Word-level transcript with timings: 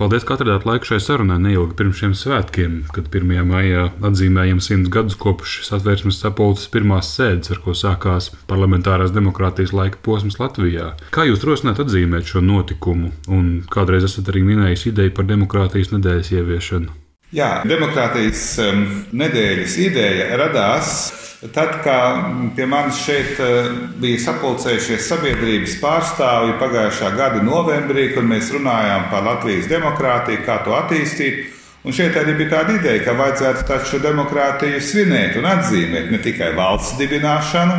Paldies, 0.00 0.22
ka 0.24 0.32
atradāt 0.32 0.64
laiku 0.64 0.88
šai 0.88 0.96
sarunai 1.04 1.34
neilgi 1.44 1.74
pirms 1.76 1.98
šiem 2.00 2.14
svētkiem, 2.16 2.76
kad 2.88 3.10
1. 3.12 3.42
maijā 3.44 3.82
atzīmējam 4.08 4.62
simts 4.64 4.88
gadus 4.94 5.18
kopš 5.20 5.58
satversmes 5.66 6.22
sapulces 6.22 6.70
pirmās 6.72 7.10
sēdes, 7.18 7.50
ar 7.52 7.60
ko 7.60 7.74
sākās 7.76 8.30
parlamentārās 8.48 9.12
demokrātijas 9.12 9.74
laika 9.76 10.00
posms 10.00 10.40
Latvijā. 10.40 10.94
Kā 11.12 11.26
jūs 11.28 11.44
rosināt 11.44 11.82
atzīmēt 11.84 12.32
šo 12.32 12.40
notikumu, 12.40 13.12
un 13.28 13.50
kādreiz 13.68 14.08
esat 14.08 14.32
arī 14.32 14.40
minējis 14.48 14.86
ideju 14.94 15.12
par 15.18 15.28
demokrātijas 15.28 15.92
nedēļas 15.92 16.32
ieviešanu? 16.38 16.96
Jā, 17.36 17.50
demokrātijas 17.68 18.46
um, 18.64 18.86
nedēļas 19.20 19.76
ideja 19.84 20.32
radās 20.40 20.94
Tad, 21.40 21.68
kad 21.84 22.24
pie 22.56 22.66
manis 22.68 22.98
šeit 23.00 23.38
eh, 23.40 23.68
bija 23.96 24.18
sapulcējušies 24.20 25.06
sabiedrības 25.08 25.78
pārstāvji 25.80 26.58
pagājušā 26.60 27.14
gada 27.16 27.38
novembrī, 27.40 28.10
kad 28.12 28.26
mēs 28.28 28.50
runājām 28.52 29.06
par 29.08 29.24
Latvijas 29.24 29.70
demokrātiju, 29.70 30.42
kā 30.44 30.58
to 30.66 30.74
attīstīt, 30.76 31.46
un 31.80 31.94
šeit 31.96 32.18
arī 32.20 32.34
bija 32.36 32.58
tāda 32.58 32.74
ideja, 32.76 33.00
ka 33.06 33.14
vajadzētu 33.16 33.64
taču 33.70 34.02
demokrātiju 34.04 34.82
svinēt 34.84 35.38
un 35.40 35.48
atzīmēt 35.48 36.10
ne 36.12 36.20
tikai 36.20 36.50
valsts 36.58 36.98
dibināšanu, 37.00 37.78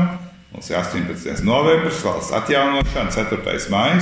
mums 0.56 0.70
ir 0.72 0.80
18. 0.80 1.44
novembris, 1.46 2.00
valsts 2.08 2.34
atjaunošana, 2.40 3.14
4. 3.14 3.60
maija, 3.70 4.00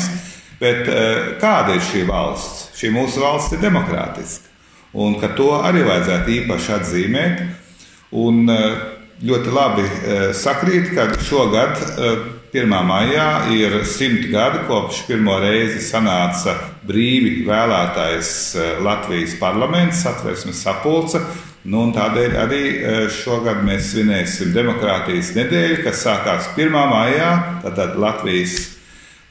bet 0.61 0.87
eh, 0.87 1.33
kāda 1.41 1.75
ir 1.75 1.83
šī 1.89 2.05
valsts? 2.07 2.69
Šī 2.79 2.93
mūsu 2.95 3.25
valsts 3.25 3.57
ir 3.57 3.67
demokrātiska, 3.67 4.47
un 4.95 5.19
to 5.35 5.49
arī 5.59 5.83
vajadzētu 5.83 6.33
īpaši 6.37 6.73
atzīmēt. 6.77 7.43
Un, 8.09 8.47
uh, 8.49 8.98
ļoti 9.25 9.51
labi 9.51 9.83
e, 9.83 10.17
sakrīt, 10.35 10.93
ka 10.95 11.09
šogad, 11.27 11.75
1. 12.53 12.55
E, 12.55 12.81
maijā, 12.87 13.27
ir 13.51 13.81
simt 13.87 14.29
gadi 14.31 14.63
kopš 14.69 15.03
pirmo 15.09 15.35
reizi 15.43 15.81
sanāca 15.83 16.55
brīvi 16.87 17.43
vēlētais 17.47 18.31
e, 18.55 18.71
Latvijas 18.85 19.35
parlaments, 19.41 20.05
satversmes 20.05 20.63
sapulce. 20.63 21.21
Nu, 21.69 21.89
tādēļ 21.91 22.35
arī 22.39 22.61
šogad 23.11 23.59
mēs 23.67 23.91
svinēsim 23.91 24.53
demokrātijas 24.55 25.33
nedēļu, 25.35 25.81
kas 25.83 26.05
sākās 26.05 26.53
1. 26.55 26.71
maijā, 26.71 27.33
tātad 27.65 27.99
Latvijas 27.99 28.78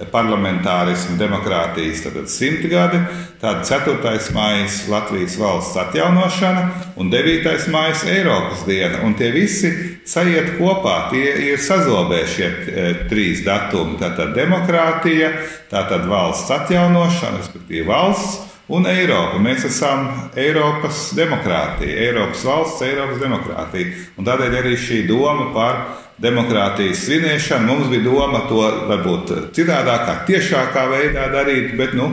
parlamentārismu, 0.07 1.17
demokrātijas 1.19 2.05
simti 2.31 2.69
gadi, 2.71 3.01
tad 3.41 3.65
4. 3.67 4.19
maija 4.35 4.67
Latvijas 4.89 5.39
valsts 5.39 5.77
atjaunošana 5.77 6.69
un 6.97 7.11
9. 7.11 7.69
maija 7.73 7.95
Eiropas 8.07 8.63
diena. 8.67 9.03
Un 9.05 9.15
tie 9.19 9.33
visi 9.35 9.73
sajiet 10.07 10.55
kopā, 10.59 11.11
tie 11.11 11.35
ir 11.51 11.59
sazobē 11.59 12.23
šie 12.31 12.47
e, 12.49 12.87
trīs 13.11 13.43
datumi. 13.47 13.99
Tātad 13.99 14.37
demokrātija, 14.39 15.33
tātad 15.71 16.07
valsts 16.09 16.51
atjaunošana, 16.61 17.43
respektīvi 17.43 17.89
valsts. 17.89 18.45
Un 18.69 18.85
Eiropa. 18.85 19.39
Mēs 19.41 19.63
esam 19.65 20.11
Eiropas 20.37 21.07
demokrātija, 21.17 22.03
Eiropas 22.05 22.43
valsts, 22.45 22.83
Eiropas 22.85 23.23
demokrātija. 23.23 23.95
Un 24.21 24.29
tādēļ 24.29 24.59
arī 24.61 24.75
šī 24.77 25.07
doma 25.09 25.49
par 25.55 25.81
demokrātijas 26.23 27.05
svinēšanu. 27.07 27.69
Mums 27.69 27.93
bija 27.93 28.07
doma 28.07 28.43
to 28.51 28.65
varbūt 28.91 29.33
citādākā, 29.57 30.25
tiešākā 30.29 30.89
veidā 30.91 31.29
darīt, 31.33 31.77
bet 31.79 31.95
nu, 31.99 32.11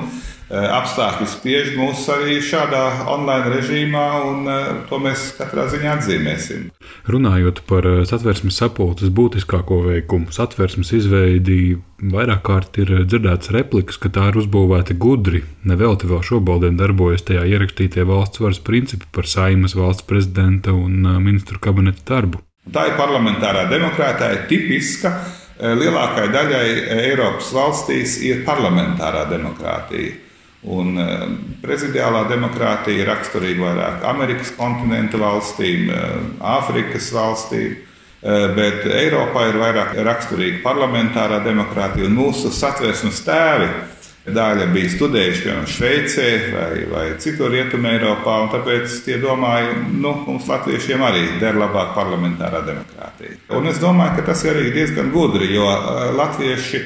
eh, 0.49 0.67
apstākļi 0.77 1.27
spiež 1.31 1.71
mūs 1.77 2.05
arī 2.13 2.37
šādā 2.37 3.07
online 3.09 3.49
režīmā, 3.55 4.05
un 4.29 4.47
eh, 4.47 4.69
to 4.89 5.01
mēs 5.01 5.31
katrā 5.39 5.65
ziņā 5.73 5.97
atzīmēsim. 5.97 6.69
Runājot 7.09 7.65
par 7.65 7.89
eh, 7.89 8.05
satversmes 8.05 8.61
sapulces 8.61 9.09
būtiskāko 9.09 9.81
veikumu, 9.89 10.29
satversmes 10.29 10.93
izveidi 10.93 11.77
vairāk 11.97 12.43
kārt 12.45 12.77
ir 12.77 12.91
dzirdēts 13.07 13.49
replikas, 13.55 13.97
ka 13.97 14.13
tā 14.13 14.29
ir 14.29 14.41
uzbūvēta 14.43 14.93
gudri. 15.01 15.41
Nevelti 15.65 16.11
vēl 16.11 16.21
šobrīd 16.21 16.77
darbojas 16.77 17.25
tajā 17.25 17.47
ierakstītie 17.49 18.05
valsts 18.05 18.43
varas 18.43 18.61
principi 18.61 19.09
par 19.11 19.25
saimas 19.25 19.73
valsts 19.73 20.05
prezidenta 20.05 20.75
un 20.75 21.07
ministru 21.23 21.57
kabineta 21.57 22.05
darbu. 22.05 22.43
Tā 22.73 22.87
ir 22.89 22.95
parlamentārā 22.97 23.67
demokrātija, 23.69 24.45
tipiska. 24.49 25.11
Eh, 25.55 25.71
lielākajai 25.77 26.31
daļai 26.33 26.69
Eiropas 27.05 27.51
valstīs 27.53 28.17
ir 28.25 28.41
parlamentārā 28.47 29.27
demokrātija. 29.29 30.15
Un 30.73 30.97
eh, 30.97 31.25
prezidiālā 31.61 32.25
demokrātija 32.31 33.03
ir 33.03 33.11
raksturīga 33.11 33.67
vairāk 33.67 34.07
Amerikas 34.09 34.49
kontinentu 34.57 35.21
valstīm, 35.21 35.91
eh, 35.93 36.15
Āfrikas 36.55 37.11
valstīm. 37.15 37.83
Bet 38.25 38.87
Eiropā 38.89 39.43
ir 39.51 39.59
vairāk 39.61 39.91
raksturīga 40.01 40.63
parlamentārā 40.63 41.43
demokrātija 41.45 42.07
un 42.07 42.15
mūsu 42.17 42.49
satversmes 42.49 43.19
tēvi 43.21 43.67
Daļa 44.25 44.71
bija 44.73 44.89
studējuši 44.89 45.41
piemēram 45.43 45.65
Šveicē 45.69 46.29
vai, 46.49 46.85
vai 46.89 47.03
citur 47.21 47.51
Rietumē 47.53 47.91
Eiropā, 47.99 48.39
un 48.41 48.49
tāpēc 48.49 48.95
tie 49.05 49.19
domāja, 49.21 49.75
nu, 49.93 50.15
mums 50.25 50.47
latviešiem 50.49 51.03
arī 51.05 51.25
der 51.41 51.59
labāk 51.61 51.91
parlamentārā 51.93 52.63
demokrātija. 52.65 53.37
Un 53.53 53.69
es 53.69 53.77
domāju, 53.83 54.15
ka 54.17 54.31
tas 54.31 54.41
ir 54.47 54.57
arī 54.57 54.71
diezgan 54.73 55.13
gudri, 55.13 55.51
jo 55.53 55.69
eh, 55.69 56.09
latvieši 56.17 56.81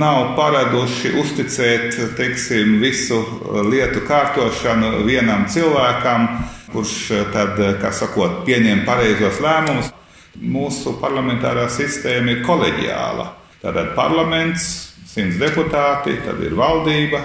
nav 0.00 0.32
paraduši 0.40 1.12
uzticēt 1.20 2.00
teiksim, 2.16 2.78
visu 2.80 3.20
lietu 3.68 4.06
kārtošanu 4.08 5.04
vienam 5.04 5.44
cilvēkam, 5.44 6.26
kurš 6.72 6.98
eh, 7.12 7.24
tad, 7.36 7.60
eh, 7.60 7.76
kā 7.84 7.92
sakot, 7.92 8.46
pieņem 8.48 8.86
pareizos 8.88 9.44
lēmumus. 9.44 9.92
Mūsu 10.40 10.96
parlamentārā 11.02 11.68
sistēma 11.68 12.32
ir 12.32 12.44
koleģiāla. 12.48 13.32
Tātad 13.60 13.96
parlaments 13.98 14.87
simts 15.18 15.40
deputāti, 15.40 16.16
tad 16.22 16.40
ir 16.44 16.54
valdība, 16.58 17.22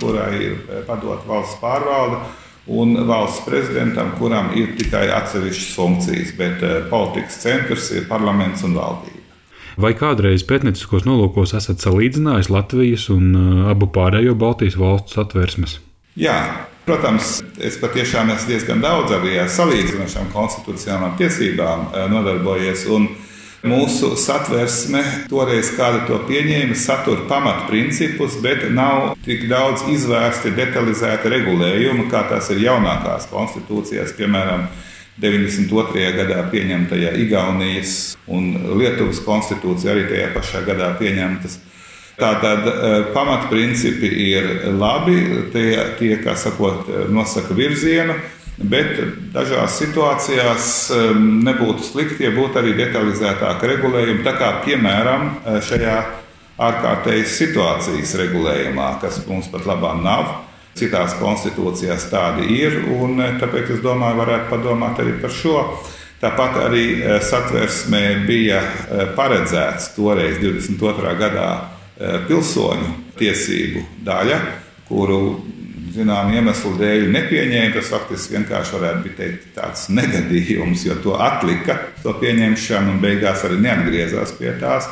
kurai 0.00 0.30
ir 0.38 0.54
eh, 0.54 0.82
padota 0.86 1.26
valsts 1.28 1.58
pārvalde, 1.62 2.20
un 2.72 2.94
valsts 3.08 3.42
prezidentam, 3.46 4.12
kuram 4.20 4.52
ir 4.58 4.76
tikai 4.78 5.08
atsevišķas 5.16 5.72
funkcijas, 5.78 6.34
bet 6.38 6.62
eh, 6.62 6.78
politikas 6.90 7.40
centrs 7.42 7.90
ir 7.96 8.06
parlaments 8.10 8.62
un 8.66 8.78
valdība. 8.78 9.18
Vai 9.80 9.94
kādreiz 9.96 10.44
pētnieciskos 10.44 11.06
nolūkos 11.08 11.54
esat 11.56 11.80
salīdzinājis 11.80 12.52
Latvijas 12.52 13.08
un 13.14 13.32
eh, 13.32 13.64
abu 13.72 13.90
pārējo 13.90 14.36
Baltijas 14.38 14.78
valstu 14.78 15.18
satversmes? 15.18 15.80
Jā, 16.20 16.36
protams, 16.86 17.38
es 17.56 17.78
patiešām 17.80 18.30
esmu 18.34 18.52
diezgan 18.52 18.82
daudz 18.84 19.14
arī 19.16 19.38
ar 19.40 19.48
salīdzinošām 19.50 20.28
konstitucionālām 20.34 21.16
tiesībām 21.16 21.86
nodarbojies. 22.12 22.84
Un, 22.92 23.06
uh, 23.08 23.31
Mūsu 23.62 24.16
satversme, 24.18 25.00
toreiz 25.30 25.68
kāda 25.76 26.00
to 26.08 26.16
pieņēma, 26.26 26.74
satura 26.74 27.28
pamatprincipus, 27.30 28.40
bet 28.42 28.64
nav 28.74 29.12
tik 29.22 29.44
daudz 29.46 29.84
izvērsti 29.92 30.50
detalizēti 30.56 31.30
regulējumi, 31.30 32.08
kā 32.10 32.24
tas 32.26 32.50
ir 32.50 32.64
jaunākās 32.64 33.28
konstitūcijās, 33.30 34.16
piemēram, 34.18 34.66
92. 35.22 36.08
gadā 36.16 36.40
pieņemtajā 36.50 37.14
Igaunijas 37.22 38.16
un 38.26 38.50
Lietuvas 38.80 39.22
konstitūcijā, 39.22 39.94
arī 39.94 40.08
tajā 40.10 40.28
pašā 40.34 40.66
gadā 40.66 40.90
pieņemtas. 40.98 41.60
Tātad 42.18 42.66
eh, 42.66 42.98
pamatprincipi 43.14 44.10
ir 44.26 44.48
labi, 44.74 45.20
tie, 45.54 45.68
tie 46.02 46.16
kā 46.24 46.34
sakot, 46.34 46.90
nosaka 47.14 47.54
virzienu. 47.54 48.18
Bet 48.62 48.98
dažās 49.34 49.74
situācijās 49.80 50.66
um, 50.94 51.22
nebūtu 51.42 51.82
slikti, 51.86 52.22
ja 52.26 52.30
būtu 52.34 52.60
arī 52.60 52.76
detalizētāka 52.78 53.70
regulējuma, 53.72 54.22
tā 54.26 54.34
kā 54.38 54.50
piemēram 54.66 55.24
uh, 55.30 55.56
šajā 55.66 55.96
ārkārtējas 56.62 57.34
situācijas 57.40 58.14
regulējumā, 58.20 58.88
kas 59.02 59.18
mums 59.26 59.50
pat 59.50 59.66
labāk 59.66 59.98
nav. 60.04 60.30
Citās 60.78 61.16
konstitūcijās 61.18 62.06
tādi 62.12 62.46
ir, 62.60 62.78
un 62.94 63.18
uh, 63.18 63.34
tāpēc 63.42 63.74
es 63.76 63.82
domāju, 63.82 64.20
varētu 64.22 64.50
padomāt 64.52 65.02
arī 65.02 65.16
par 65.24 65.34
šo. 65.34 65.56
Tāpat 66.22 66.60
arī 66.68 66.86
uh, 67.00 67.16
satversmē 67.18 68.04
bija 68.28 68.62
paredzēts 69.16 69.90
toreiz 69.96 70.38
22. 70.38 71.16
gadā 71.18 71.48
pilsoņu 72.28 72.94
tiesību 73.18 73.82
daļa, 74.06 74.38
kuru 74.88 75.18
zinām 75.92 76.32
iemeslu 76.34 76.74
dēļ 76.80 77.06
nepieņēma. 77.12 77.74
Tas 77.76 77.92
faktiski 77.92 78.38
vienkārši 78.38 78.76
varētu 78.78 79.14
teikt, 79.18 79.48
tāds 79.56 79.88
negadījums, 79.92 80.86
jo 80.88 80.98
to 81.04 81.16
atlika, 81.20 81.78
to 82.02 82.14
pieņemšanu, 82.20 82.96
un 82.96 83.00
beigās 83.02 83.44
arī 83.48 83.60
neatgriezās 83.66 84.36
pie 84.38 84.54
tās. 84.60 84.90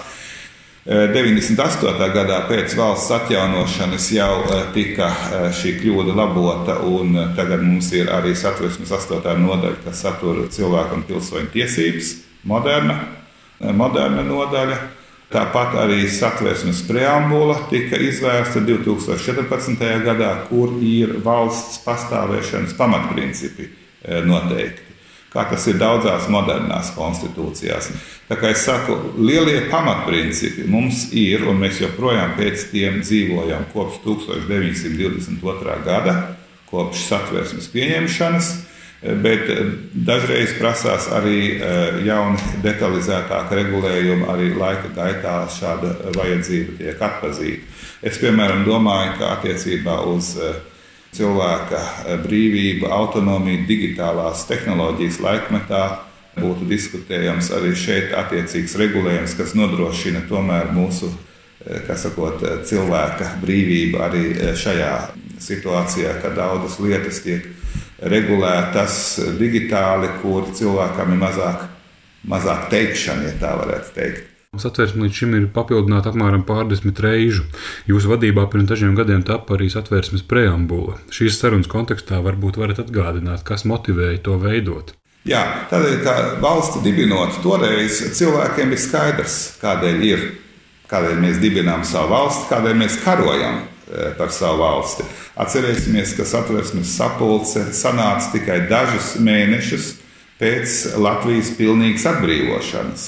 98. 0.91 1.91
E, 1.93 2.07
gadā 2.15 2.39
pēc 2.49 2.73
valsts 2.79 3.13
atjaunošanas 3.13 4.07
jau 4.17 4.33
e, 4.49 4.61
tika 4.75 5.11
e, 5.11 5.41
šī 5.55 5.75
kļūda 5.83 6.15
labota, 6.17 6.79
un 6.89 7.19
tagad 7.37 7.61
mums 7.63 7.91
ir 7.93 8.09
arī 8.13 8.33
satversmes 8.37 8.93
8. 8.97 9.21
nodaļa, 9.45 9.83
kas 9.85 10.01
satura 10.07 10.49
cilvēku 10.51 10.97
un 10.97 11.05
pilsoņu 11.09 11.53
tiesības, 11.53 12.15
moderna, 12.49 12.97
moderna 13.61 14.25
nodaļa. 14.25 14.81
Tāpat 15.31 15.77
arī 15.79 16.09
satversmes 16.11 16.81
preambula 16.89 17.55
tika 17.71 17.99
izvērsta 18.03 18.65
2014. 18.67 19.85
gadā, 20.03 20.31
kur 20.49 20.73
ir 20.83 21.21
valsts 21.23 21.79
pastāvēšanas 21.85 22.75
pamatprincipi 22.75 23.69
e, 23.69 24.19
noteikti. 24.27 24.89
Kā 25.31 25.45
tas 25.47 25.69
ir 25.71 25.79
daudzās 25.79 26.27
modernās 26.27 26.91
konstitūcijās. 26.97 27.93
Tā 28.27 28.41
kā 28.41 28.51
es 28.51 28.65
saku, 28.67 28.97
lielie 29.23 29.61
pamatprincipi 29.71 30.67
mums 30.67 31.07
ir, 31.15 31.47
un 31.47 31.63
mēs 31.63 31.79
joprojām 31.85 32.35
pēc 32.35 32.67
tiem 32.73 32.99
dzīvojam 33.05 33.69
kopš 33.71 34.01
1922. 34.03 35.79
gada, 35.87 36.17
kopš 36.73 37.07
satversmes 37.07 37.71
pieņemšanas. 37.71 38.51
Bet 39.01 39.47
dažreiz 39.97 40.51
prasās 40.59 41.07
arī 41.17 41.57
jauni, 42.05 42.37
detalizētāki 42.61 43.57
regulējumi, 43.57 44.27
arī 44.29 44.51
laika 44.53 44.91
gaitā 44.93 45.37
šāda 45.49 45.95
vajadzība 46.19 46.77
tiek 46.83 47.01
atpazīta. 47.09 47.79
Es, 48.05 48.19
piemēram, 48.21 48.67
domāju, 48.69 49.15
ka 49.17 49.31
attiecībā 49.39 49.95
uz 50.11 50.35
cilvēka 51.17 51.81
brīvību, 52.27 52.91
autonomiju, 52.93 53.65
digitālās 53.71 54.45
tehnoloģijas 54.51 55.19
laikmetā 55.25 55.83
būtu 56.37 56.69
diskutējams 56.71 57.51
arī 57.57 57.73
šeit 57.77 58.13
attiecīgs 58.17 58.77
regulējums, 58.79 59.35
kas 59.39 59.57
nodrošina 59.59 60.27
tomēr 60.29 60.71
mūsu 60.77 61.11
sakot, 61.97 62.45
cilvēka 62.69 63.35
brīvību 63.43 64.01
arī 64.05 64.25
šajā 64.57 64.93
situācijā, 65.41 66.15
kad 66.23 66.37
daudzas 66.37 66.79
lietas 66.81 67.21
tiek 67.25 67.49
regulētas 68.01 68.97
digitāli, 69.39 70.09
kur 70.23 70.49
cilvēkam 70.57 71.15
ir 71.15 71.21
mazāk, 71.21 71.65
mazāk 72.29 72.69
teikšana, 72.73 73.29
ja 73.29 73.39
tā 73.41 73.55
varētu 73.61 73.97
teikt. 73.97 74.27
Satversme 74.59 75.05
līdz 75.05 75.15
šim 75.15 75.35
ir 75.39 75.45
papildināta 75.55 76.11
apmēram 76.11 76.43
pārdesmit 76.43 76.99
reižu. 77.05 77.45
Jūsu 77.87 78.11
vadībā 78.11 78.49
pirms 78.51 78.67
dažiem 78.73 78.97
gadiem 78.99 79.23
tapa 79.23 79.55
arī 79.55 79.69
satversmes 79.71 80.25
preambula. 80.27 80.97
Šīs 81.15 81.39
sarunas 81.39 81.71
kontekstā 81.71 82.19
varbūt 82.25 82.59
varat 82.59 82.81
atgādināt, 82.83 83.45
kas 83.47 83.63
motivēja 83.63 84.25
to 84.27 84.35
veidot. 84.43 84.91
Jā, 85.29 85.45
tādēļ, 85.71 85.97
ka 86.03 86.15
valsti 86.43 86.83
dibinot, 86.83 87.39
toreiz 87.45 88.01
cilvēkiem 88.17 88.75
ir 88.75 88.81
skaidrs, 88.81 89.35
kādēļ 89.61 90.05
ir, 90.09 90.23
kādēļ 90.91 91.21
mēs 91.23 91.39
dibinām 91.43 91.85
savu 91.87 92.11
valsti, 92.17 92.49
kādēļ 92.51 92.79
mēs 92.81 92.97
karojam 93.05 93.61
eh, 93.61 94.15
par 94.19 94.33
savu 94.35 94.65
valsti. 94.65 95.07
Atcerēsimies, 95.41 96.13
ka 96.19 96.27
satversmes 96.29 96.91
sapulce 96.99 97.63
sanāca 97.73 98.29
tikai 98.35 98.59
dažus 98.69 99.15
mēnešus 99.25 99.95
pēc 100.41 100.75
Latvijas 101.01 101.53
pilnīgas 101.57 102.05
atbrīvošanas. 102.11 103.07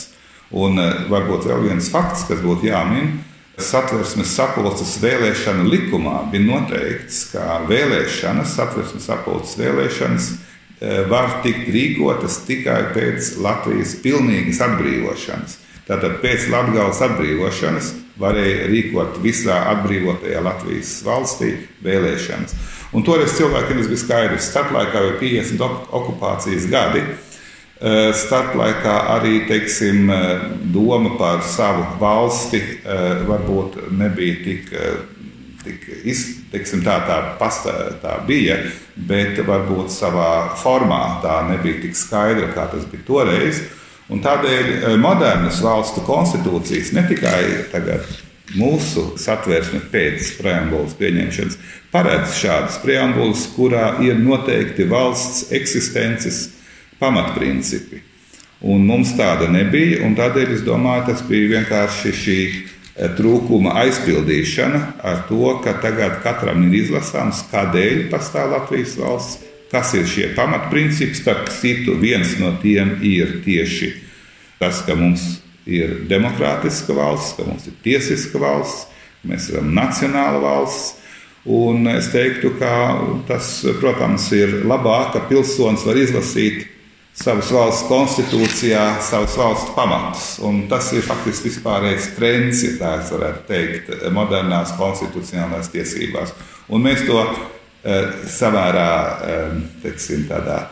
Un 0.53 0.81
eh, 0.81 1.05
varbūt 1.13 1.49
vēl 1.49 1.67
viens 1.69 1.91
fakts, 1.93 2.25
kas 2.29 2.41
būtu 2.45 2.71
jāmin. 2.71 3.19
Satversmes 3.61 4.33
sapulces 4.33 4.95
vēlēšana 5.03 5.67
likumā 5.69 6.23
bija 6.33 6.47
noteikts, 6.47 7.27
ka 7.35 7.61
vēlēšanas, 7.69 8.55
satversmes 8.57 9.09
sapulces 9.11 9.59
vēlēšanas 9.61 10.31
eh, 10.33 11.03
var 11.13 11.43
tikt 11.45 11.69
rīkotas 11.75 12.43
tikai 12.49 12.81
pēc 12.97 13.35
Latvijas 13.45 13.99
pilnīgas 14.05 14.63
atbrīvošanas. 14.69 15.59
Tātad 15.89 16.21
pēc 16.25 16.49
Latvijas 16.53 17.05
atbrīvošanas 17.11 17.93
varēja 18.23 18.71
rīkot 18.71 19.19
visā 19.25 19.59
atbrīvotajā 19.75 20.45
Latvijas 20.45 20.95
valstī 21.07 21.57
vēlēšanas. 21.85 22.55
Un 22.93 23.05
toreiz 23.07 23.35
cilvēkiem 23.39 23.81
tas 23.81 23.91
bija 23.91 24.05
skaidrs. 24.05 24.49
Starplaikā 24.53 25.03
jau 25.07 25.13
50 25.21 25.93
okupācijas 26.01 26.67
gadi. 26.71 27.05
Eh, 27.83 28.13
starplaikā 28.15 28.93
arī 29.11 29.41
teiksim, 29.49 30.11
eh, 30.11 30.43
doma 30.71 31.17
par 31.19 31.41
savu 31.43 31.83
valsti 31.99 32.61
eh, 32.61 33.25
varbūt 33.27 33.91
nebija 33.91 34.37
tik, 34.45 34.71
tik 35.65 35.89
teiksim, 36.53 36.85
tā, 36.87 37.01
tā, 37.09 37.17
pastā, 37.41 37.73
tā 37.99 38.21
bija, 38.27 38.61
bet 38.95 39.41
varbūt 39.43 39.91
savā 39.91 40.55
formā 40.63 41.23
tā 41.25 41.41
nebija 41.49 41.81
tik 41.83 41.99
skaidra, 41.99 42.53
kā 42.55 42.69
tas 42.71 42.87
bija 42.87 43.03
toreiz. 43.09 43.65
Un 44.11 44.23
tādēļ 44.23 44.69
eh, 44.73 44.97
modernas 45.01 45.61
valstu 45.63 46.03
konstitūcijas 46.07 46.93
ne 46.97 47.07
tikai 47.09 47.43
tagad 47.73 48.07
mūsu 48.59 49.13
satversme 49.21 49.81
pēc 49.93 50.35
preambulas 50.41 50.97
pieņemšanas 50.99 51.59
paredz 51.93 52.35
šādas 52.41 52.81
preambulas, 52.83 53.47
kurā 53.55 53.95
ir 54.05 54.19
noteikti 54.21 54.89
valsts 54.91 55.53
eksistences 55.55 56.49
pamatprincipi. 57.01 58.03
Un 58.63 58.85
mums 58.87 59.15
tāda 59.19 59.49
nebija, 59.51 60.03
un 60.07 60.15
tādēļ 60.19 60.53
es 60.55 60.67
domāju, 60.67 61.09
tas 61.11 61.23
bija 61.27 61.57
vienkārši 61.57 62.13
šī 62.19 62.39
eh, 62.49 63.09
trūkuma 63.19 63.77
aizpildīšana 63.85 64.83
ar 65.03 65.25
to, 65.31 65.57
ka 65.65 65.79
tagad 65.83 66.21
katram 66.27 66.67
ir 66.69 66.83
izlasāms, 66.83 67.47
kādēļ 67.55 68.09
pastāv 68.13 68.53
Latvijas 68.57 68.99
valsts, 68.99 69.52
kas 69.73 69.95
ir 69.97 70.07
šie 70.09 70.31
pamatprincipi. 70.37 71.17
Starp 71.17 71.49
citu, 71.61 71.97
viens 72.01 72.37
no 72.41 72.55
tiem 72.63 72.99
ir 73.03 73.41
tieši 73.45 73.93
tas, 74.61 74.85
ka 74.87 74.95
mums 74.95 75.41
ir 75.67 76.03
demokrātiska 76.11 76.95
valsts, 76.95 77.37
ka 77.39 77.47
mums 77.47 77.67
ir 77.71 77.79
tiesiska 77.85 78.41
valsts, 78.43 78.87
mēs 79.27 79.49
esam 79.51 79.73
nacionāla 79.75 80.43
valsts. 80.43 80.99
Un 81.43 81.89
es 81.91 82.07
teiktu, 82.13 82.53
ka 82.61 82.71
tas, 83.27 83.57
protams, 83.81 84.29
ir 84.37 84.61
labāk, 84.63 85.09
ka 85.17 85.25
pilsonis 85.27 85.83
var 85.89 85.99
izlasīt 85.99 86.69
savas 87.19 87.51
valsts 87.53 87.89
konstitūcijā, 87.89 88.85
savas 89.03 89.35
valsts 89.37 89.73
pamatus. 89.75 90.29
Un 90.47 90.63
tas 90.71 90.93
ir 90.95 91.03
faktiski 91.03 91.51
vispārējais 91.51 92.13
trends, 92.15 92.63
ja 92.63 92.77
tā 92.79 92.93
varētu 93.09 93.43
teikt, 93.49 93.91
modernās 94.15 94.77
konstitucionālās 94.79 95.73
tiesībās. 95.75 96.31
Un 96.71 96.87
mēs 96.87 97.03
to 97.09 97.19
samērā, 97.85 98.93
eh, 99.27 99.59
teiksim, 99.83 100.29
tādā 100.31 100.63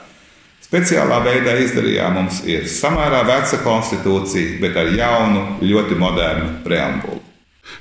Speciālā 0.70 1.16
veidā 1.24 1.56
izdarījām, 1.58 2.12
mums 2.14 2.44
ir 2.46 2.68
samērā 2.70 3.24
veca 3.26 3.58
konstitūcija, 3.64 4.60
bet 4.62 4.76
ar 4.78 4.92
jaunu, 4.94 5.40
ļoti 5.66 5.96
modernu 5.98 6.60
preambulu. 6.62 7.18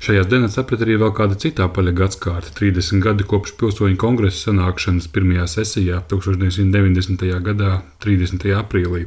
Šajās 0.02 0.26
dienās 0.26 0.56
aprit 0.58 0.82
arī 0.82 0.96
vēl 0.98 1.12
kāda 1.14 1.36
cita 1.38 1.68
apaļa 1.68 1.92
gadsimta- 2.00 2.50
30 2.58 2.98
gadi 3.04 3.26
kopš 3.30 3.54
pilsoņu 3.60 3.96
kongresa 3.96 4.50
sanākšanas 4.50 5.06
pirmajā 5.06 5.46
sesijā 5.46 6.02
1990. 6.10 7.38
gadā, 7.46 7.82
30. 8.02 8.50
aprīlī. 8.58 9.06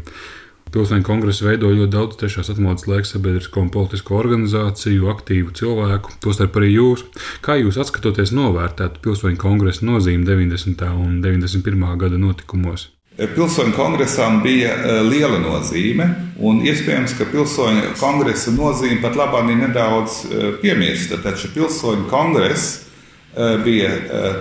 Pilsoņu 0.73 1.05
kongresu 1.05 1.45
veido 1.45 1.69
ļoti 1.69 1.93
daudz 1.93 2.15
tiešās 2.17 2.47
atmodas 2.49 2.87
laika 2.89 3.05
sabiedrisko 3.05 3.61
un 3.61 3.69
politisko 3.73 4.15
organizāciju, 4.17 5.05
aktīvu 5.11 5.53
cilvēku, 5.59 6.15
tostarp 6.23 6.55
arī 6.57 6.71
jūs. 6.71 7.03
Kā 7.45 7.59
jūs 7.59 7.77
atskatoties 7.83 8.31
novērtētu 8.33 9.03
pilsoņu 9.03 9.37
kongresa 9.37 9.85
nozīmi 9.85 10.25
90. 10.25 10.87
un 10.97 11.19
91. 11.21 11.83
gada 12.01 12.17
notikumos? 12.17 12.87
Pilsoņu 13.13 13.75
kongresām 13.77 14.39
bija 14.41 14.71
e, 14.73 14.95
liela 15.05 15.37
nozīme, 15.43 16.07
un 16.41 16.63
iespējams, 16.65 17.13
ka 17.19 17.27
pilsoņu 17.29 17.91
kongresa 17.99 18.53
nozīme 18.55 18.97
pat 19.03 19.19
labāk 19.19 19.51
ir 19.53 19.59
nedaudz 19.59 20.15
e, 20.25 20.47
piemirsta. 20.63 21.19
Taču 21.21 21.51
pilsoņu 21.53 22.07
kongress 22.09 22.79
e, 22.79 23.51
bija 23.61 23.91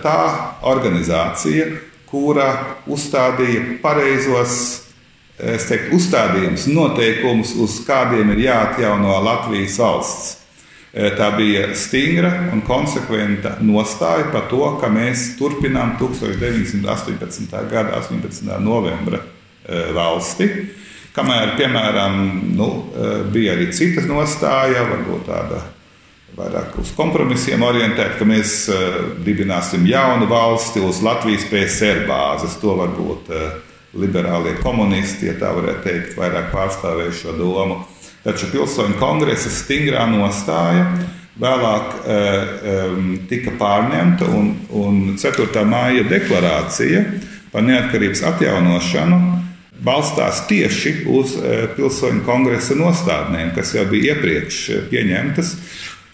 tā 0.00 0.17
organizācija, 0.73 1.69
kura 2.08 2.49
uzstādīja 2.88 3.83
pareizos 3.85 4.56
teiktu, 5.38 5.96
uzstādījumus, 5.96 6.68
noteikumus, 6.72 7.56
uz 7.60 7.80
kādiem 7.86 8.34
ir 8.34 8.46
jāatjauno 8.48 9.18
Latvijas 9.24 9.78
valsts. 9.82 10.38
Eh, 10.92 11.14
tā 11.16 11.30
bija 11.32 11.70
stingra 11.72 12.28
un 12.52 12.60
konsekventa 12.68 13.54
nostāja 13.64 14.26
par 14.28 14.50
to, 14.50 14.60
ka 14.76 14.90
mēs 14.92 15.30
turpinām 15.38 15.94
1918. 15.96 17.62
gada 17.70 17.96
18. 17.96 18.58
novembra 18.60 19.22
eh, 19.22 19.88
valsti. 19.96 20.50
Kamēr, 21.16 21.54
piemēram, 21.56 22.18
nu, 22.58 22.68
eh, 22.92 23.14
bija 23.32 23.54
arī 23.56 23.70
cita 23.72 24.04
nostāja, 24.04 24.84
varbūt 24.90 25.24
tāda 25.30 25.62
vairāk 26.36 26.76
uz 26.84 26.92
kompromisiem 26.96 27.64
orientēta, 27.64 28.18
ka 28.18 28.28
mēs 28.28 28.52
dibināsim 29.24 29.84
jaunu 29.88 30.28
valsti 30.28 30.80
uz 30.84 31.00
Latvijas 31.04 31.48
PSR 31.48 32.04
bāzes. 32.08 32.60
To 32.60 32.76
varbūt 32.76 33.32
liberālie 33.99 34.54
komunisti, 34.62 35.28
ja 35.28 35.37
tā 35.40 35.52
varētu 35.56 35.84
teikt, 35.84 36.14
vairāk 36.16 36.52
pārstāvēja 36.52 37.16
šo 37.16 37.34
domu. 37.37 37.82
Taču 38.22 38.49
pilsoņu 38.52 38.96
kongresa 39.00 39.50
stingrā 39.50 40.04
nostāja 40.08 40.87
vēlāk 41.42 41.94
e, 42.06 42.16
tika 43.28 43.54
pārņemta 43.58 44.28
un, 44.30 44.52
un 44.78 45.00
4. 45.18 45.64
māja 45.68 46.04
deklarācija 46.08 47.04
par 47.52 47.64
neatkarības 47.66 48.22
atjaunošanu 48.30 49.20
balstās 49.82 50.44
tieši 50.49 50.94
uz 51.11 51.34
e, 51.40 51.56
pilsoņu 51.76 52.22
kongresa 52.28 52.76
nostādnēm, 52.78 53.50
kas 53.56 53.75
jau 53.75 53.88
bija 53.90 54.14
iepriekš 54.14 54.61
pieņemtas. 54.92 55.56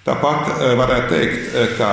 Tāpat 0.08 0.54
varētu 0.80 1.12
teikt, 1.12 1.56
ka 1.76 1.90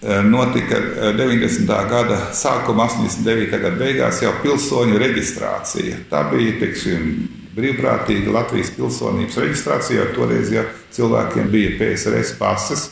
notika 0.00 0.78
90. 1.12 1.68
gada 1.90 2.20
sākuma, 2.32 2.86
89. 2.88 3.50
gada 3.52 3.76
beigās 3.76 4.22
jau 4.24 4.32
pilsoņu 4.40 4.96
reģistrācija. 5.00 6.06
Tā 6.08 6.22
bija, 6.30 6.54
teiksim, 6.62 7.10
brīvprātīga 7.56 8.32
Latvijas 8.32 8.72
pilsonības 8.76 9.38
reģistrācija, 9.42 10.00
jo 10.00 10.14
toreiz 10.16 10.52
ja 10.54 10.64
cilvēkiem 10.94 11.50
bija 11.52 11.76
PSRS 11.78 12.34
pases, 12.38 12.88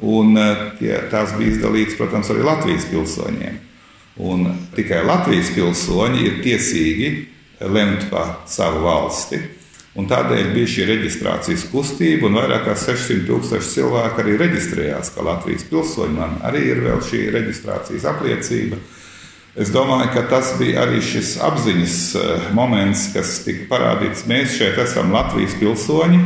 un 0.00 0.36
eh, 0.38 0.66
tie, 0.80 0.94
tās 1.12 1.34
bija 1.36 1.56
izdalītas, 1.56 1.96
protams, 1.98 2.30
arī 2.32 2.44
Latvijas 2.46 2.88
pilsoņiem. 2.90 3.62
Un 4.26 4.46
tikai 4.76 5.02
Latvijas 5.04 5.52
pilsoņi 5.52 6.22
ir 6.24 6.38
tiesīgi 6.44 7.10
lemt 7.68 8.08
par 8.10 8.38
savu 8.48 8.84
valsti. 8.86 9.42
Un 9.96 10.04
tādēļ 10.10 10.50
bija 10.52 10.68
šī 10.68 10.84
reģistrācijas 10.90 11.62
kustība, 11.72 12.28
un 12.28 12.36
vairāk 12.36 12.66
kā 12.66 12.74
600 12.76 13.24
tūkstoši 13.30 13.70
cilvēku 13.78 14.20
arī 14.20 14.34
reģistrējās 14.42 15.14
kā 15.14 15.24
Latvijas 15.24 15.64
pilsoņi. 15.70 16.16
Man 16.18 16.36
arī 16.44 16.66
ir 16.74 16.82
vēl 16.84 17.00
šī 17.06 17.22
reģistrācijas 17.32 18.04
apliecība. 18.12 18.76
Es 19.56 19.70
domāju, 19.72 20.10
ka 20.12 20.26
tas 20.28 20.50
bija 20.60 20.82
arī 20.84 21.00
šis 21.00 21.38
apziņas 21.40 22.00
moments, 22.52 23.06
kas 23.14 23.38
tika 23.46 23.64
parādīts. 23.70 24.26
Mēs 24.28 24.58
šeit 24.58 24.76
esam 24.82 25.14
Latvijas 25.16 25.56
pilsoņi, 25.62 26.20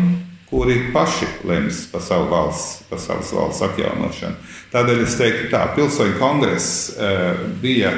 kuri 0.51 0.81
paši 0.91 1.29
lems 1.47 1.85
par 1.93 2.03
savu 2.03 2.27
valsts, 2.33 2.83
par 2.91 2.99
savas 2.99 3.31
valsts 3.31 3.63
atjaunošanu. 3.69 4.35
Tādēļ 4.75 5.05
es 5.05 5.15
teiktu, 5.19 5.47
ka 5.53 5.69
Pilsoņu 5.77 6.19
kongress 6.19 6.91
bija 7.63 7.95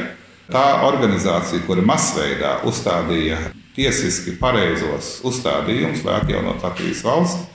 tā 0.53 0.67
organizācija, 0.85 1.65
kura 1.65 1.81
masveidā 1.85 2.59
uzstādīja 2.69 3.41
tiesiski 3.77 4.37
pareizos 4.41 5.19
uzstādījumus, 5.27 6.05
lai 6.05 6.21
atjaunotu 6.21 6.67
Latvijas 6.67 7.03
valsti. 7.07 7.49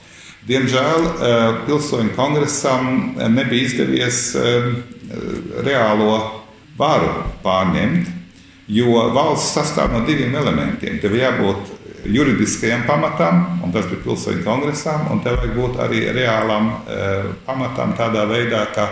Diemžēl 0.48 1.08
Pilsoņu 1.66 2.14
kongresam 2.16 3.14
nebija 3.34 3.66
izdevies 3.68 4.20
reālo 5.66 6.14
varu 6.78 7.10
pārņemt, 7.42 8.08
jo 8.72 9.02
valsts 9.12 9.56
sastāv 9.58 9.92
no 9.92 10.04
diviem 10.06 10.34
elementiem. 10.38 10.98
Tev 11.02 11.16
jābūt 11.18 11.74
juridiskajam 12.08 12.86
pamatam, 12.88 13.60
un 13.64 13.74
tas 13.74 13.88
bija 13.90 14.00
pilsoņu 14.06 14.44
kongresām, 14.46 15.08
un 15.12 15.20
te 15.24 15.34
vajag 15.34 15.54
būt 15.56 15.80
arī 15.84 16.04
reālam 16.16 16.70
pamatam 17.44 17.96
tādā 17.98 18.24
veidā, 18.30 18.64
ka 18.72 18.88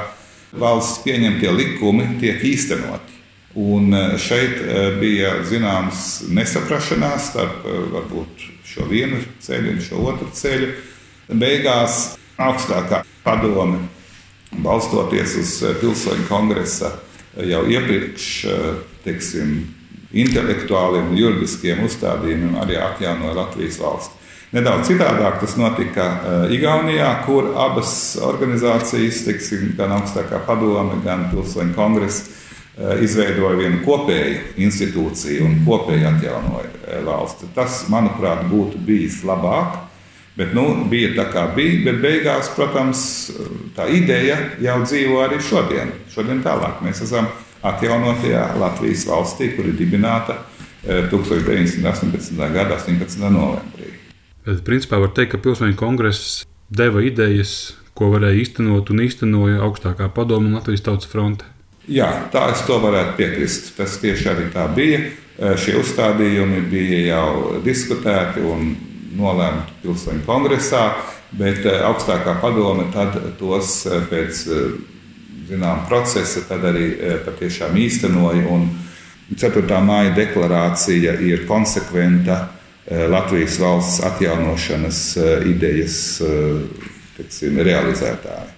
valsts 0.57 1.03
pieņemtie 1.07 1.53
likumi 1.53 2.17
tiek 2.21 2.43
īstenoti. 2.45 3.15
Un 3.57 3.95
e, 3.95 4.19
šeit 4.21 4.59
e, 4.61 4.81
bija 5.01 5.31
zināms 5.49 6.27
nesaprašanās 6.29 7.31
starp 7.31 7.65
varbūt 7.95 8.45
šo 8.69 8.85
vienu 8.91 9.23
ceļu 9.41 9.73
un 9.73 9.81
šo 9.81 10.03
otru 10.11 10.29
ceļu. 10.37 10.69
Beigās 11.41 12.19
augstākā 12.37 13.01
padome, 13.25 13.81
balstoties 14.61 15.39
uz 15.41 15.55
pilsoņu 15.81 16.29
kongresa 16.29 16.93
jau 17.49 17.65
iepriekš, 17.65 18.29
teiksim, 19.05 19.57
intelektuāliem 20.17 21.11
un 21.11 21.19
juridiskiem 21.19 21.83
uzstādījumiem 21.89 22.61
arī 22.61 22.77
atjaunoja 22.81 23.41
Latvijas 23.41 23.81
valsti. 23.81 24.23
Nedaudz 24.55 24.93
citādāk 24.93 25.41
tas 25.41 25.57
notika 25.59 26.07
Igaunijā, 26.53 27.09
kur 27.27 27.55
abas 27.59 27.91
organizācijas, 28.23 29.25
tiksim, 29.27 29.73
gan 29.81 29.97
augstākā 29.97 30.45
padome, 30.47 31.01
gan 31.05 31.27
pilsoņu 31.33 31.75
kongress, 31.77 32.23
uh, 32.23 32.36
izveidoja 32.77 33.57
vienu 33.57 33.81
kopēju 33.87 34.41
institūciju 34.67 35.47
un 35.47 35.59
kopēji 35.65 36.05
atjaunoja 36.11 36.69
uh, 36.69 36.99
valsti. 37.07 37.49
Tas, 37.57 37.87
manuprāt, 37.93 38.45
būtu 38.51 38.81
bijis 38.85 39.23
labāk. 39.25 39.83
Bet, 40.37 40.51
nu, 40.53 40.67
bija 40.91 41.15
tā, 41.17 41.31
kā 41.33 41.47
bija, 41.57 41.79
bet 41.87 42.03
beigās, 42.03 42.51
protams, 42.53 43.01
tā 43.73 43.87
ideja 43.89 44.37
jau 44.61 44.83
dzīvo 44.83 45.23
arī 45.25 45.39
šodien. 45.41 45.95
Šodien 46.13 46.43
tālāk 46.45 46.83
mēs 46.85 47.01
esam 47.07 47.31
atjaunotajā 47.65 48.43
Latvijas 48.61 49.07
valstī, 49.09 49.55
kur 49.57 49.71
ir 49.71 49.79
dibināta 49.79 50.37
1918. 50.85 52.37
Eh, 52.37 52.53
gada 52.53 52.77
18. 52.77 53.31
novembrī. 53.33 53.95
Bet, 54.45 54.61
principā, 54.69 55.01
var 55.01 55.17
teikt, 55.17 55.33
ka 55.33 55.43
Pilsoņu 55.43 55.75
kongress 55.81 56.45
deva 56.69 57.01
idejas, 57.01 57.75
ko 57.97 58.13
varēja 58.13 58.43
īstenot 58.45 58.93
un 58.93 59.03
īstenoja 59.09 59.65
augstākā 59.65 60.13
padoma 60.15 60.59
Latvijas 60.59 60.85
Tautas 60.85 61.09
fronte. 61.11 61.49
Jā, 61.87 62.09
tā 62.33 62.49
es 62.51 62.65
to 62.67 62.81
varētu 62.83 63.15
piekrist. 63.19 63.71
Tas 63.77 63.99
tieši 64.03 64.31
arī 64.33 64.49
tā 64.55 64.67
bija. 64.75 65.05
Šie 65.61 65.77
uzstādījumi 65.79 66.65
bija 66.71 67.03
jau 67.13 67.61
diskutēti 67.63 68.43
un 68.43 68.73
nolēmti 69.17 69.77
Pilsoņu 69.83 70.25
kongresā, 70.27 70.83
bet 71.37 71.63
augstākā 71.69 72.39
padome 72.41 72.89
tos 73.39 73.85
pēc 74.11 74.43
zinām, 75.47 75.85
procesa, 75.87 76.43
tad 76.49 76.65
arī 76.73 76.89
patiešām 77.29 77.77
īstenoja. 77.79 78.49
Un 78.51 78.67
4. 79.37 79.63
māja 79.85 80.17
deklarācija 80.17 81.19
ir 81.23 81.47
konsekventa 81.47 82.49
Latvijas 82.87 83.61
valsts 83.63 84.03
atjaunošanas 84.09 85.01
idejas 85.53 86.23
teksim, 87.17 87.63
realizētāja. 87.63 88.56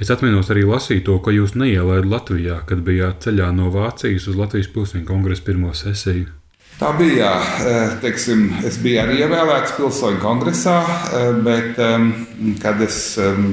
Es 0.00 0.10
atceros 0.10 0.50
arī 0.52 0.64
lasīju 0.68 1.04
to, 1.06 1.18
ko 1.24 1.34
jūs 1.34 1.56
neielaidat 1.58 2.10
Latvijā, 2.10 2.62
kad 2.68 2.84
bijāt 2.86 3.26
ceļā 3.26 3.50
no 3.56 3.70
Vācijas 3.74 4.30
uz 4.30 4.38
Latvijas 4.38 4.72
pilsēņu 4.74 5.06
kongresa 5.08 5.46
pirmo 5.46 5.74
sesiju. 5.76 6.32
Tā 6.74 6.90
bija. 6.98 7.28
Teiksim, 8.02 8.48
es 8.66 8.80
biju 8.82 9.04
arī 9.04 9.20
ievēlēts 9.22 9.76
pilsoņu 9.76 10.18
kongresā, 10.22 10.80
bet, 11.46 11.78
kad 12.62 12.82
es 12.82 12.98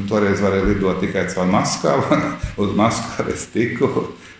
toreiz 0.10 0.42
varēju 0.42 0.72
lidot 0.72 1.04
tikai 1.04 1.28
caur 1.30 1.52
Maskavu, 1.52 2.18
uz 2.64 2.74
Maskavu 2.78 3.36
es 3.36 3.46
tiku. 3.54 3.92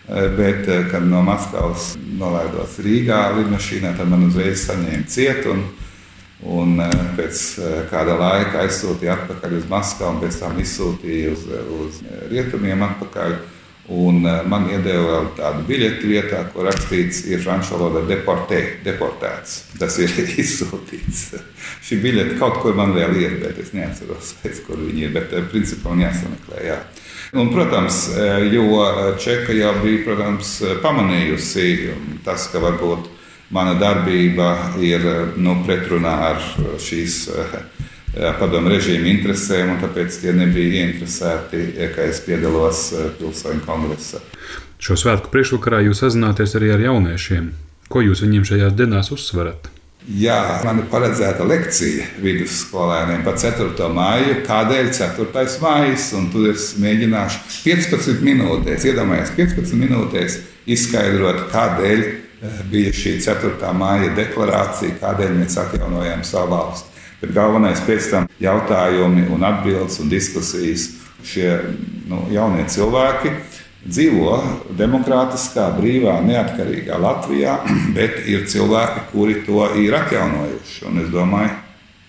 Bet, 0.10 0.66
kad 0.92 1.06
no 1.08 1.22
Maskavas 1.24 1.94
nolaidos 2.18 2.80
Rīgā 2.84 3.22
lidmašīnā, 3.38 3.94
tad 4.00 4.10
man 4.12 4.26
uzreiz 4.28 4.66
saņēma 4.66 5.06
cietu. 5.08 5.56
Un, 6.42 6.80
un 6.82 7.10
pēc 7.18 7.42
kāda 7.92 8.16
laika 8.18 8.64
aizsūtīja 8.64 9.14
atpakaļ 9.20 9.60
uz 9.60 9.68
Maskavu, 9.70 10.16
un 10.16 10.22
pēc 10.24 10.40
tam 10.42 10.58
izsūtīja 10.62 11.34
uz, 11.36 11.44
uz 11.78 12.00
rietumiem 12.32 12.82
atpakaļ. 12.88 13.36
Un 13.92 14.22
eh, 14.24 14.44
man 14.48 14.70
iedeva 14.72 15.04
vēl 15.08 15.26
tādu 15.36 15.66
biļeti 15.68 16.08
vietā, 16.08 16.46
kur 16.54 16.68
rakstīts, 16.70 17.26
ir 17.28 17.42
franču 17.44 17.76
valodā 17.76 18.06
deportē, 18.08 18.62
deportēts. 18.86 19.58
Tas 19.82 19.98
ir 20.00 20.14
izsūtīts. 20.44 21.24
Šī 21.84 22.00
biļete 22.04 22.38
kaut 22.40 22.62
kur 22.64 22.78
man 22.78 22.96
vēl 22.96 23.18
ir, 23.20 23.40
bet 23.42 23.60
es 23.60 23.74
neatceros, 23.76 24.36
kur 24.68 24.80
viņi 24.80 25.08
ir. 25.10 25.16
Bet 25.18 25.36
eh, 25.36 25.48
principā 25.52 25.92
man 25.92 26.06
jāsameklē. 26.06 26.64
Jā. 26.70 26.78
Un, 27.36 27.52
protams, 27.52 28.06
eh, 28.16 28.48
jo 28.54 28.86
Čeka 29.20 29.56
jau 29.60 29.74
bija 29.84 30.06
protams, 30.08 30.56
pamanījusi 30.86 31.68
tas, 32.24 32.48
ka 32.54 32.64
varbūt 32.64 33.11
mana 33.52 33.76
darbība 33.80 34.52
ir 34.82 35.06
nu, 35.38 35.58
pretrunā 35.66 36.14
ar 36.32 36.44
šīs 36.82 37.18
padomu 38.40 38.72
režīmu 38.74 39.08
interesēm, 39.08 39.76
un 39.76 39.82
tāpēc 39.84 40.18
tie 40.24 40.34
nebija 40.36 40.82
ieinteresēti, 40.82 41.66
ka 41.96 42.08
es 42.12 42.24
piedalos 42.26 42.90
pilsoņu 43.20 43.64
kongresā. 43.68 44.20
Šo 44.82 44.98
svētku 45.00 45.32
priekšvakarā 45.32 45.84
jūs 45.86 46.02
sazināties 46.04 46.58
arī 46.58 46.74
ar 46.74 46.88
jauniešiem. 46.88 47.52
Ko 47.92 48.02
jūs 48.04 48.24
viņiem 48.24 48.48
šajās 48.48 48.76
dienās 48.80 49.12
uzsverat? 49.14 49.70
Jā, 50.18 50.64
man 50.66 50.80
ir 50.82 50.88
paredzēta 50.90 51.46
lekcija 51.46 52.08
vidusskolēniem 52.24 53.22
par 53.22 53.36
4. 53.38 53.90
māju. 53.94 54.40
Kādēļ 54.48 54.90
4. 54.98 55.44
mājas? 55.62 56.08
Tur 56.34 56.48
es 56.50 56.72
mēģināšu 56.82 57.44
15 57.68 58.24
minūtēs, 58.26 58.88
iedomājieties, 58.90 59.36
15 59.38 59.78
minūtēs 59.84 60.40
izskaidrot, 60.74 61.46
kādēļ 61.54 62.02
bija 62.72 62.92
šī 62.96 63.18
4. 63.22 63.74
māja 63.78 64.12
deklarācija, 64.18 64.98
kādēļ 65.02 65.36
mēs 65.42 65.58
atjaunojam 65.62 66.24
savu 66.26 66.56
valsti. 66.56 66.90
Bet 67.22 67.34
galvenais 67.36 67.82
pēc 67.86 68.10
tam 68.10 68.28
jautājumi 68.42 69.28
un 69.30 69.46
atbildes 69.46 70.00
un 70.02 70.10
diskusijas. 70.10 70.90
Šie 71.22 71.52
nu, 72.10 72.24
jaunie 72.34 72.64
cilvēki 72.66 73.30
dzīvo 73.86 74.32
demokrātiskā, 74.78 75.68
brīvā, 75.78 76.16
neatkarīgā 76.26 76.98
Latvijā, 76.98 77.60
bet 77.98 78.24
ir 78.26 78.48
cilvēki, 78.50 79.06
kuri 79.12 79.44
to 79.46 79.68
ir 79.78 79.98
atjaunojuši. 80.00 80.82
Un 80.90 81.04
es 81.04 81.14
domāju, 81.14 81.54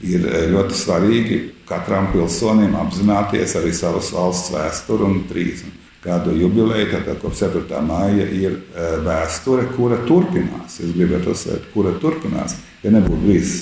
ir 0.08 0.24
ļoti 0.54 0.80
svarīgi 0.80 1.42
katram 1.68 2.08
pilsonim 2.14 2.72
apzināties 2.80 3.52
arī 3.60 3.76
savas 3.76 4.08
valsts 4.16 4.52
vēsturi 4.56 5.08
un 5.10 5.22
trīsni. 5.28 5.81
Kādu 6.02 6.32
jubileju, 6.34 6.88
tātad 6.90 7.20
kopš 7.22 7.44
4. 7.44 7.82
māja 7.86 8.24
ir 8.26 8.56
e, 8.58 8.86
vēsture, 9.06 9.68
kura 9.76 10.00
turpinās. 10.08 10.80
Es 10.82 10.90
gribētu 10.96 11.30
uzsvērt, 11.30 11.68
kura 11.74 11.92
turpinās. 12.02 12.56
Ja 12.82 12.90
nebūtu 12.90 13.22
bijis 13.22 13.52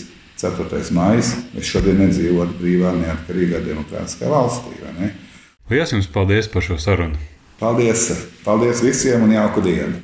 4. 0.41 0.81
maija, 0.97 1.25
mēs 1.53 1.69
šodien 1.69 2.01
nedzīvotu 2.01 2.57
brīvā, 2.63 2.95
neatkarīgā, 2.97 3.61
demokrātiskā 3.67 4.31
valstī. 4.33 4.73
Lielas 5.71 5.93
jums 5.93 6.09
paldies 6.11 6.49
par 6.49 6.65
šo 6.65 6.81
sarunu! 6.81 7.21
Paldies! 7.61 8.09
Paldies 8.47 8.81
visiem 8.81 9.29
un 9.29 9.37
jauku 9.37 9.61
dienu! 9.67 10.01